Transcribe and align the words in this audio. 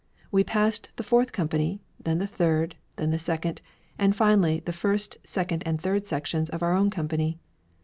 We 0.31 0.43
passed 0.43 0.89
the 0.95 1.03
fourth 1.03 1.31
company, 1.31 1.79
then 2.03 2.17
the 2.17 2.25
third, 2.25 2.75
then 2.95 3.11
the 3.11 3.19
second, 3.19 3.61
and 3.99 4.15
finally 4.15 4.59
the 4.65 4.73
first, 4.73 5.19
second, 5.23 5.61
and 5.63 5.79
third 5.79 6.07
sections 6.07 6.49
of 6.49 6.63
our 6.63 6.73
own 6.73 6.89
company. 6.89 7.37